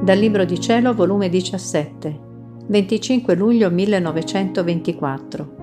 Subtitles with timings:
[0.00, 2.20] Dal Libro di Cielo, volume 17,
[2.68, 5.56] 25 luglio 1924.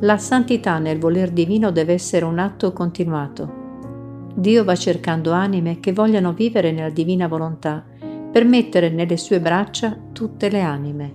[0.00, 4.28] La santità nel voler divino deve essere un atto continuato.
[4.34, 7.82] Dio va cercando anime che vogliano vivere nella divina volontà
[8.30, 11.14] per mettere nelle sue braccia tutte le anime.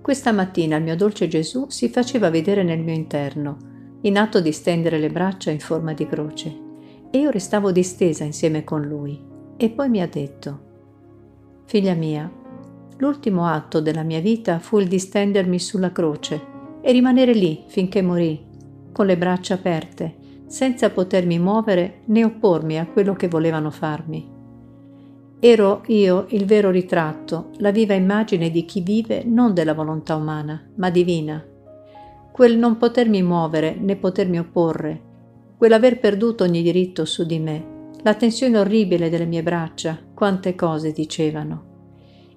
[0.00, 3.58] Questa mattina il mio dolce Gesù si faceva vedere nel mio interno,
[4.00, 6.58] in atto di stendere le braccia in forma di croce,
[7.10, 9.30] e io restavo distesa insieme con lui
[9.64, 10.70] e poi mi ha detto,
[11.66, 12.28] Figlia mia,
[12.96, 16.40] l'ultimo atto della mia vita fu il distendermi sulla croce
[16.80, 18.44] e rimanere lì finché morì,
[18.92, 20.16] con le braccia aperte,
[20.46, 24.28] senza potermi muovere né oppormi a quello che volevano farmi.
[25.38, 30.60] Ero io il vero ritratto, la viva immagine di chi vive non della volontà umana,
[30.74, 31.42] ma divina.
[32.32, 35.00] Quel non potermi muovere né potermi opporre,
[35.56, 40.92] quell'aver perduto ogni diritto su di me, la tensione orribile delle mie braccia, quante cose
[40.92, 41.70] dicevano.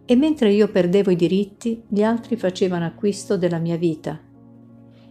[0.06, 4.20] E mentre io perdevo i diritti, gli altri facevano acquisto della mia vita.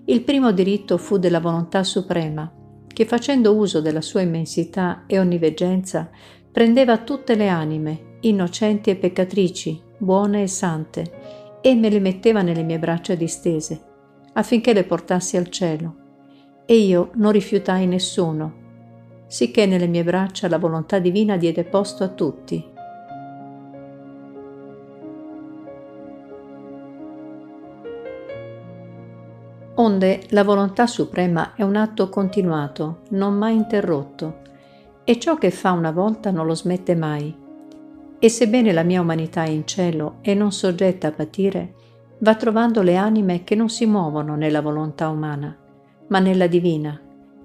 [0.05, 2.52] Il primo diritto fu della volontà suprema,
[2.86, 6.11] che facendo uso della sua immensità e onniveggenza,
[6.52, 12.62] prendeva tutte le anime, innocenti e peccatrici, buone e sante, e me le metteva nelle
[12.62, 13.83] mie braccia distese,
[14.34, 15.96] affinché le portassi al cielo.
[16.66, 18.63] E io non rifiutai nessuno,
[19.27, 22.72] sicché nelle mie braccia la volontà divina diede posto a tutti.
[29.77, 34.42] Onde la volontà suprema è un atto continuato, non mai interrotto,
[35.02, 37.36] e ciò che fa una volta non lo smette mai.
[38.20, 41.75] E sebbene la mia umanità è in cielo e non soggetta a patire,
[42.19, 45.55] va trovando le anime che non si muovono nella volontà umana,
[46.06, 46.98] ma nella divina,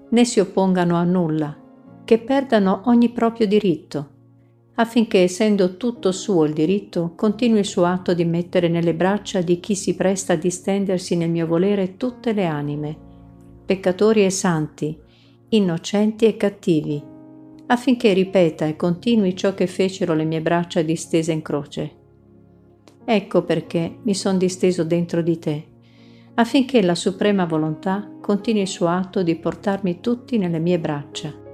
[0.09, 1.57] né si oppongano a nulla,
[2.09, 4.09] che perdano ogni proprio diritto,
[4.77, 9.59] affinché, essendo tutto suo il diritto, continui il suo atto di mettere nelle braccia di
[9.59, 12.97] chi si presta a distendersi nel mio volere tutte le anime,
[13.63, 14.97] peccatori e santi,
[15.49, 16.99] innocenti e cattivi,
[17.67, 21.91] affinché ripeta e continui ciò che fecero le mie braccia distese in croce.
[23.05, 25.67] Ecco perché mi son disteso dentro di te,
[26.33, 31.45] affinché la suprema volontà continui il suo atto di portarmi tutti nelle mie braccia.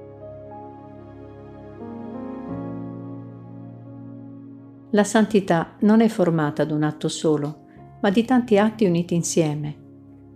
[4.96, 7.66] La santità non è formata da un atto solo,
[8.00, 9.76] ma di tanti atti uniti insieme.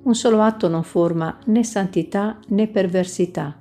[0.03, 3.57] Un solo atto non forma né santità né perversità,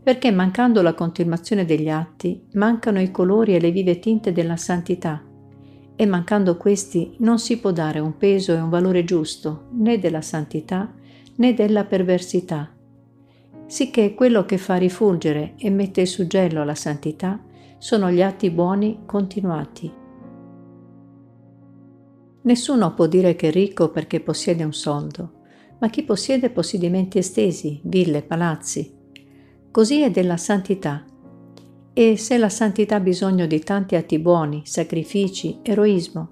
[0.00, 5.20] perché mancando la continuazione degli atti, mancano i colori e le vive tinte della santità,
[5.96, 10.22] e mancando questi non si può dare un peso e un valore giusto né della
[10.22, 10.94] santità
[11.38, 12.70] né della perversità.
[13.66, 17.36] Sicché quello che fa rifulgere e mette il suggello alla santità
[17.78, 20.04] sono gli atti buoni continuati.
[22.46, 25.32] Nessuno può dire che è ricco perché possiede un soldo,
[25.80, 28.94] ma chi possiede possedimenti estesi, ville, palazzi.
[29.68, 31.04] Così è della santità.
[31.92, 36.28] E se la santità ha bisogno di tanti atti buoni, sacrifici, eroismo,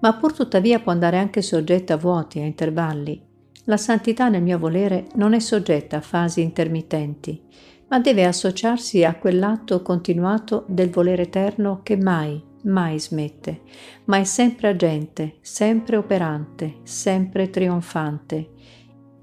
[0.00, 3.22] ma pur tuttavia può andare anche soggetta a vuoti, a intervalli,
[3.64, 7.40] la santità nel mio volere non è soggetta a fasi intermittenti,
[7.88, 13.62] ma deve associarsi a quell'atto continuato del volere eterno che mai, mai smette,
[14.04, 18.50] ma è sempre agente, sempre operante, sempre trionfante,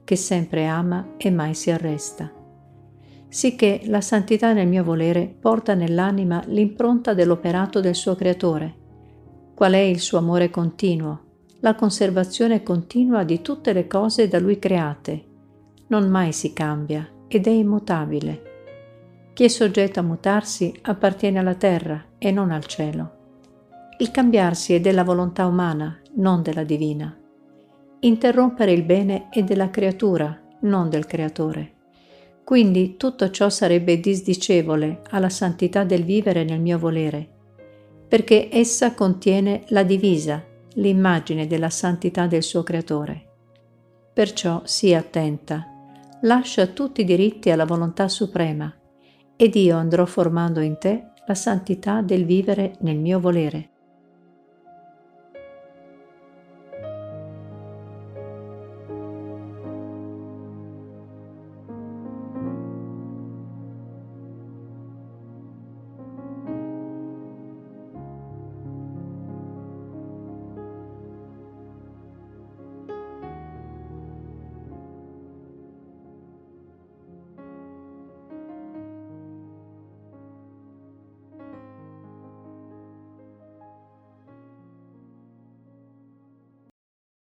[0.04, 2.32] che sempre ama e mai si arresta.
[3.28, 8.76] Sicché la santità nel mio volere porta nell'anima l'impronta dell'operato del suo creatore.
[9.54, 11.30] Qual è il suo amore continuo?
[11.62, 15.26] La conservazione continua di tutte le cose da lui create.
[15.88, 18.50] Non mai si cambia ed è immutabile.
[19.34, 23.20] Chi è soggetto a mutarsi appartiene alla terra e non al cielo.
[24.02, 27.16] Il cambiarsi è della volontà umana, non della divina.
[28.00, 31.74] Interrompere il bene è della creatura, non del creatore.
[32.44, 37.30] Quindi tutto ciò sarebbe disdicevole alla santità del vivere nel mio volere,
[38.08, 40.44] perché essa contiene la divisa,
[40.74, 43.28] l'immagine della santità del suo creatore.
[44.12, 45.68] Perciò sii attenta,
[46.22, 48.74] lascia tutti i diritti alla volontà suprema,
[49.36, 53.71] ed io andrò formando in te la santità del vivere nel mio volere.